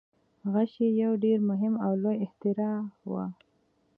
[0.53, 2.77] غشی یو ډیر مهم او لوی اختراع
[3.09, 3.13] و.